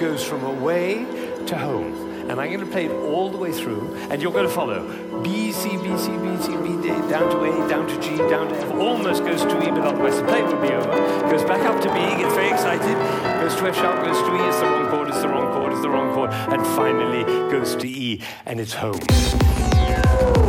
goes 0.00 0.24
from 0.24 0.42
away 0.44 1.04
to 1.46 1.56
home. 1.56 2.08
And 2.30 2.40
I'm 2.40 2.50
going 2.50 2.60
to 2.60 2.66
play 2.66 2.86
it 2.86 2.92
all 2.92 3.28
the 3.28 3.36
way 3.36 3.52
through, 3.52 3.94
and 4.08 4.22
you're 4.22 4.32
going 4.32 4.46
to 4.46 4.52
follow. 4.52 4.80
B, 5.22 5.52
C, 5.52 5.76
B, 5.76 5.96
C, 5.98 6.16
B, 6.16 6.36
C, 6.40 6.56
B, 6.56 6.80
D, 6.80 6.88
down 7.10 7.28
to 7.28 7.44
A, 7.44 7.68
down 7.68 7.86
to 7.86 8.00
G, 8.00 8.16
down 8.16 8.48
to 8.48 8.56
F, 8.56 8.72
almost 8.74 9.24
goes 9.24 9.42
to 9.42 9.62
E, 9.62 9.70
but 9.70 9.80
otherwise 9.80 10.16
the 10.16 10.24
play 10.24 10.42
will 10.42 10.60
be 10.62 10.68
over. 10.68 11.30
Goes 11.30 11.44
back 11.44 11.60
up 11.66 11.82
to 11.82 11.88
B, 11.92 12.00
gets 12.22 12.34
very 12.34 12.50
excited, 12.50 12.96
goes 13.42 13.56
to 13.56 13.68
F 13.68 13.76
sharp, 13.76 14.04
goes 14.04 14.16
to 14.16 14.34
E, 14.36 14.48
it's 14.48 14.60
the 14.60 14.66
wrong 14.66 14.88
chord, 14.90 15.08
it's 15.08 15.20
the 15.20 15.28
wrong 15.28 15.52
chord, 15.52 15.72
it's 15.72 15.82
the 15.82 15.90
wrong 15.90 16.14
chord, 16.14 16.30
and 16.30 16.64
finally 16.68 17.24
goes 17.50 17.76
to 17.76 17.88
E, 17.88 18.22
and 18.46 18.60
it's 18.60 18.72
home. 18.72 20.39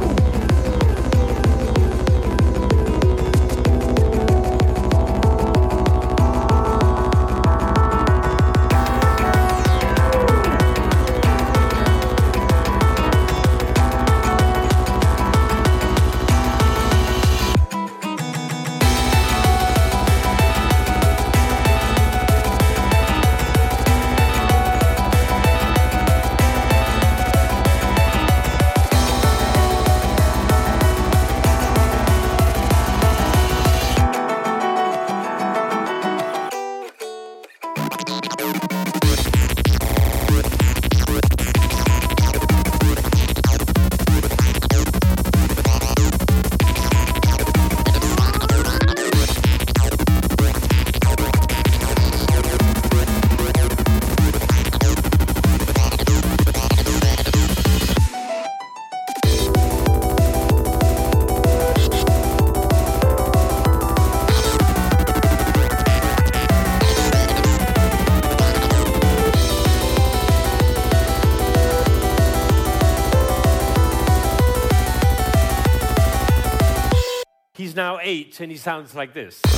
And 78.41 78.51
he 78.51 78.57
sounds 78.57 78.95
like 78.95 79.13
this. 79.13 79.50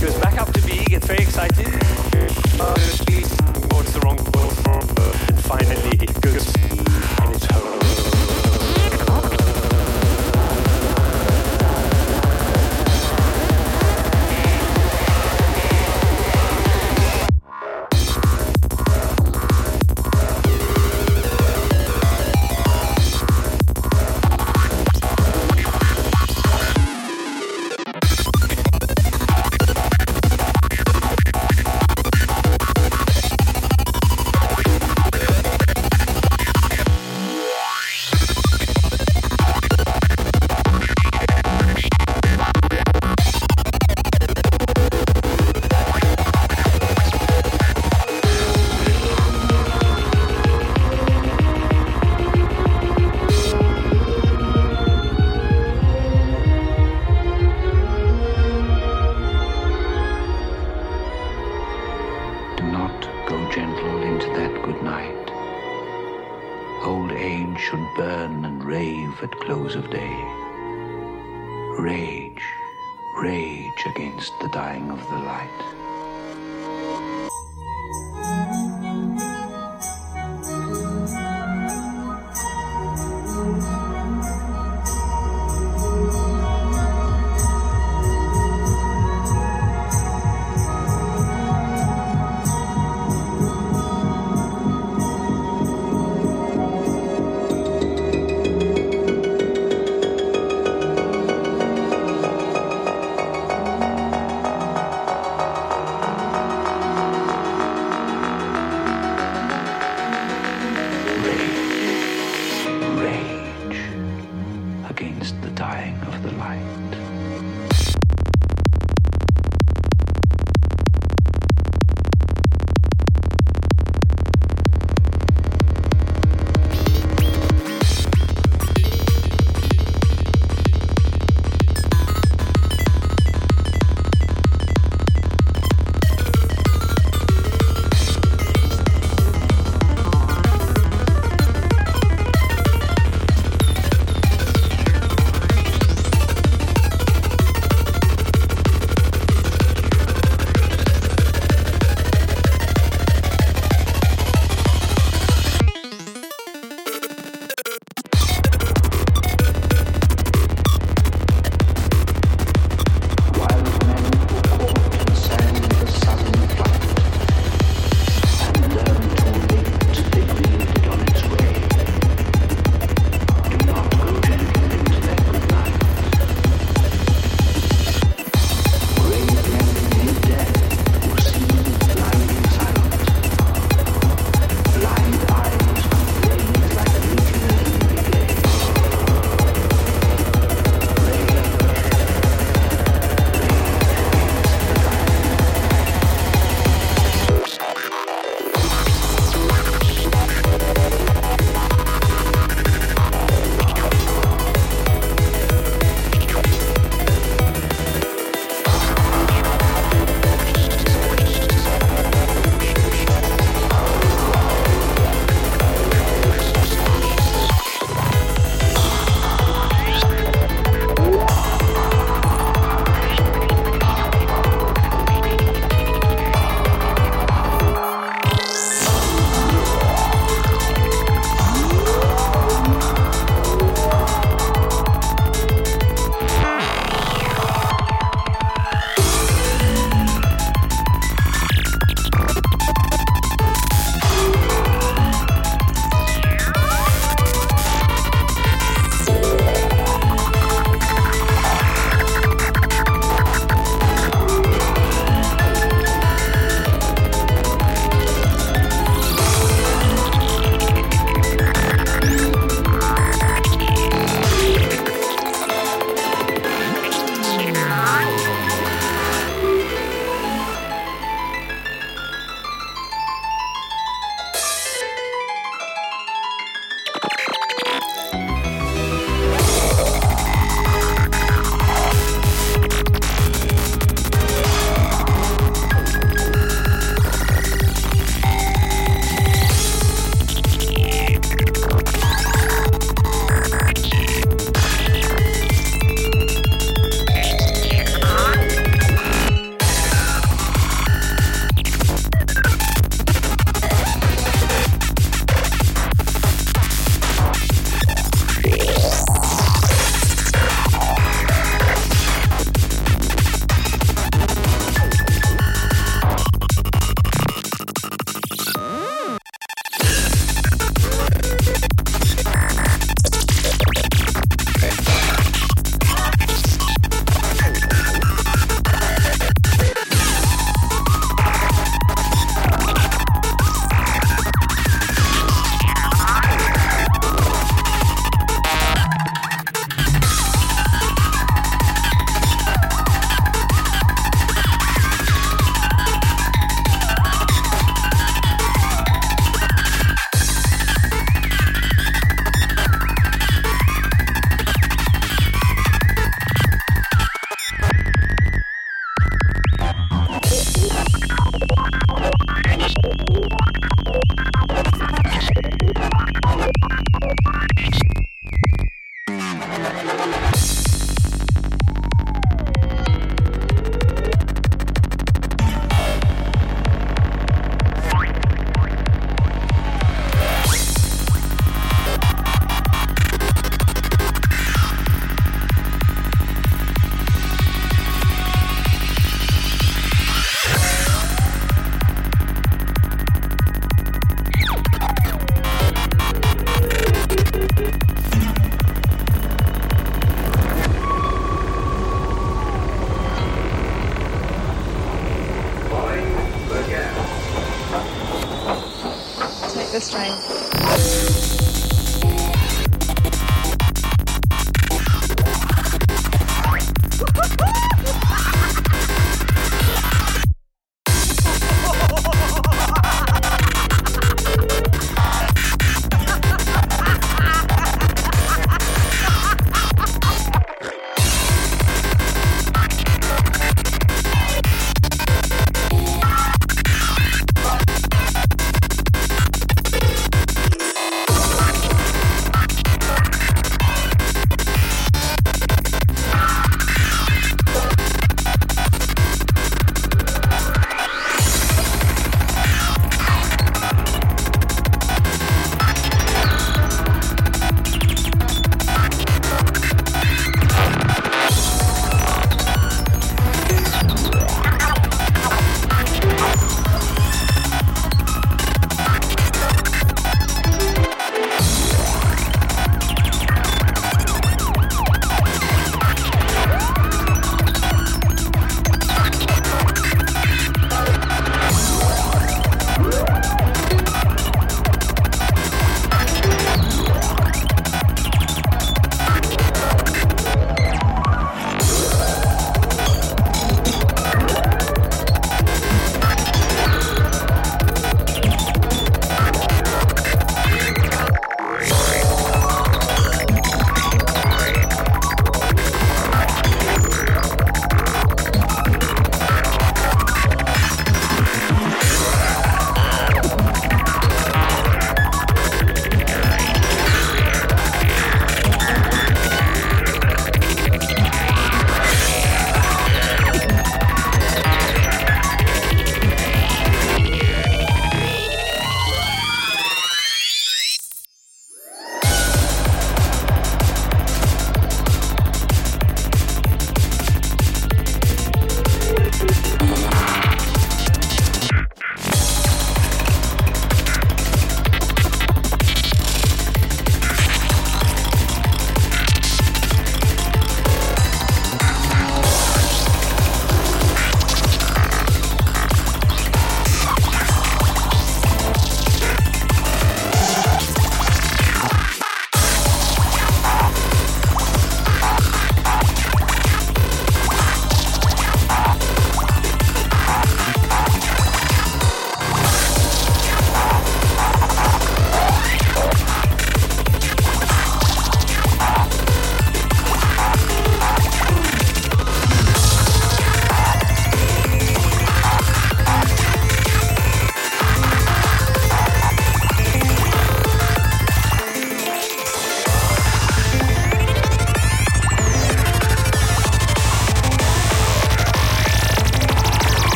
Goes 0.00 0.18
back 0.18 0.40
up 0.40 0.52
to 0.52 0.60
B, 0.62 0.84
gets 0.86 1.06
very 1.06 1.22
excited, 1.22 1.68
E, 3.08 3.22
it's 3.80 3.92
the 3.92 4.00
wrong 4.02 4.18
chord, 4.18 4.52
and 4.66 4.98
uh, 4.98 5.12
finally 5.42 5.96
it 6.00 6.20
goes. 6.20 6.52
And 6.56 7.34
it's 7.34 7.44
home. 7.46 7.77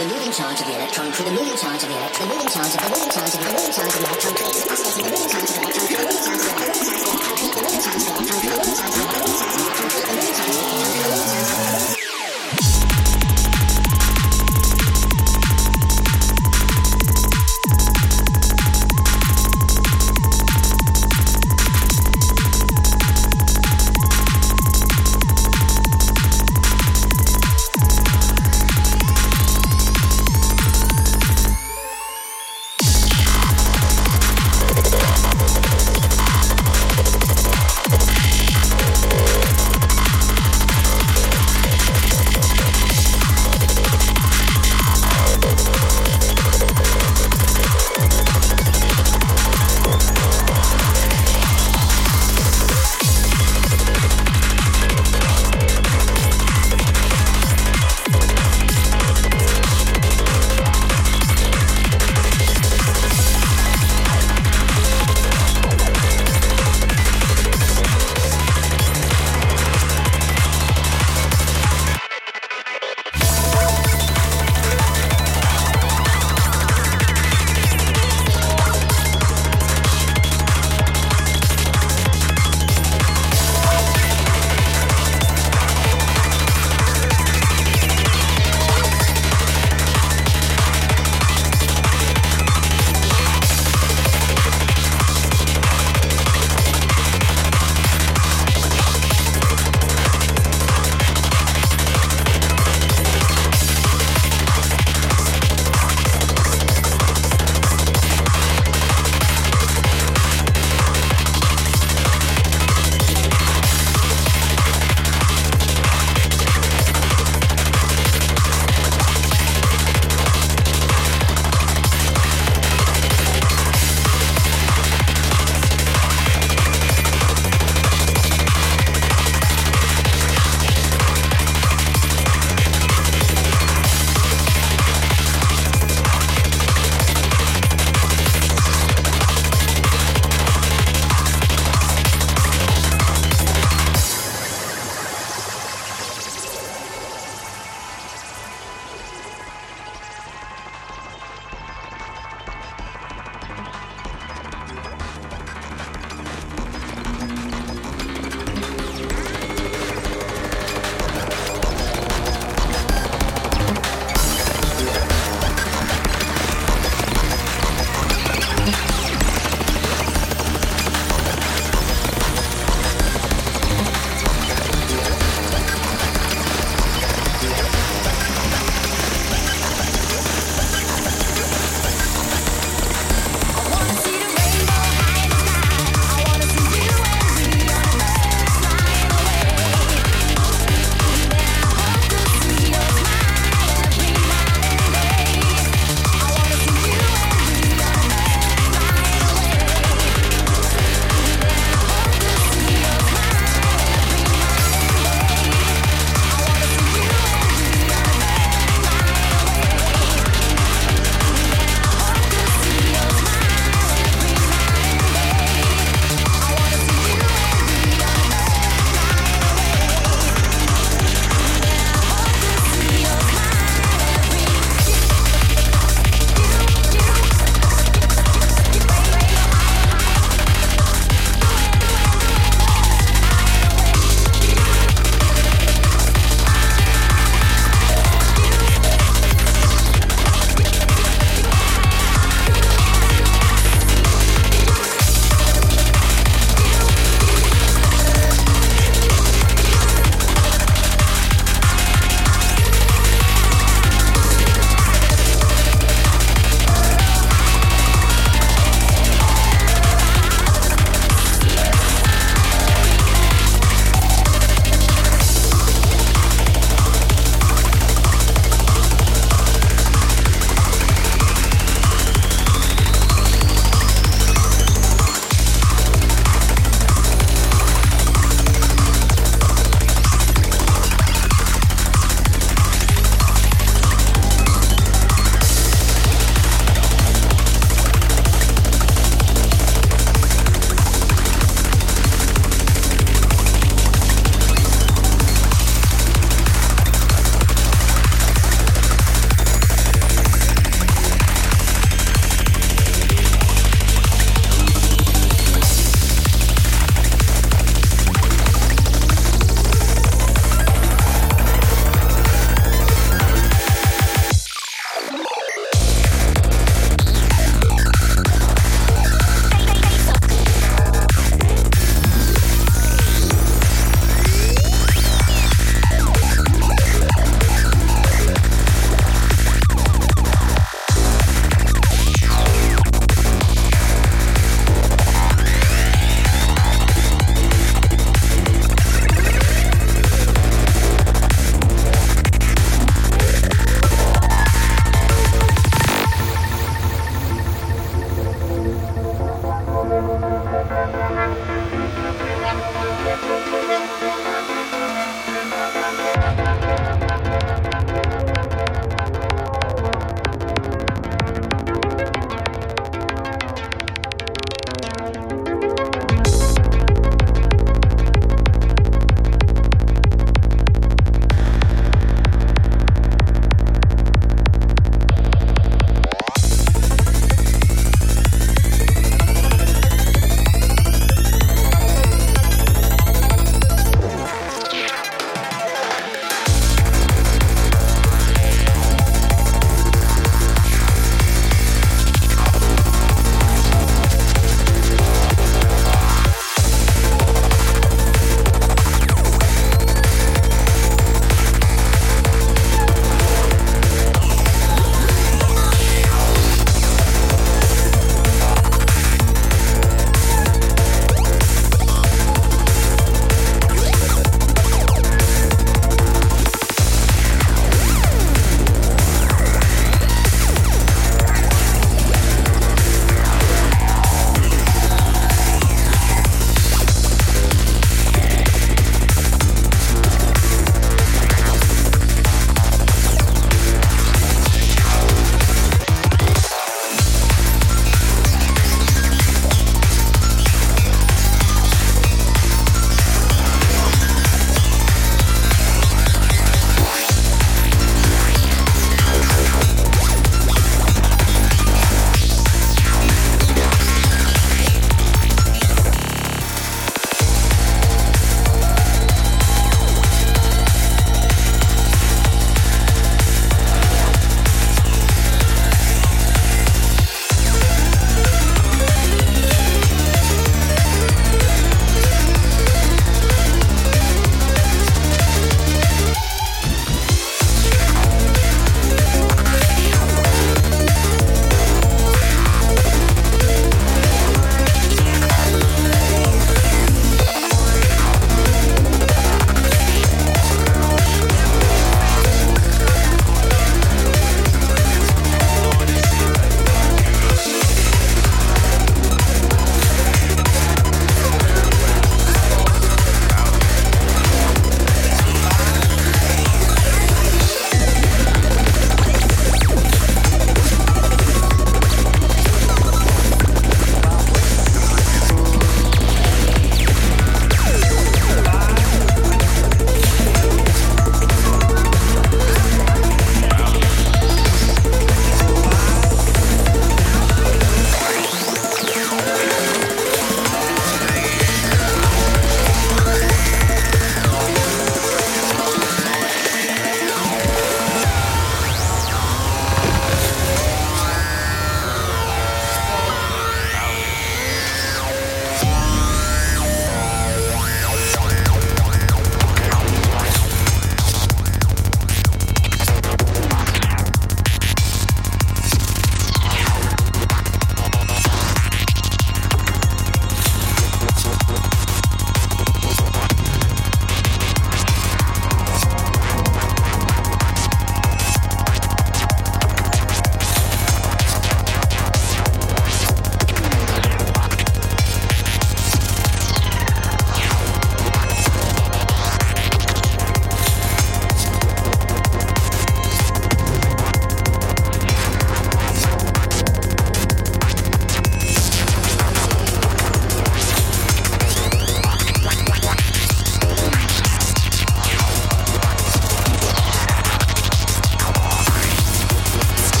the 0.00 0.06
moving 0.06 0.32
charge 0.32 0.58
of 0.62 0.66
the 0.66 0.74
electron 0.76 1.12
through 1.12 1.26
the 1.26 1.32
moving 1.32 1.54
charge 1.58 1.82
of 1.82 1.88
the 1.90 1.94
electron, 1.94 2.26
the 2.26 2.34
moving 2.34 2.48
charge 2.48 2.74
of 2.74 2.80
the 2.80 2.99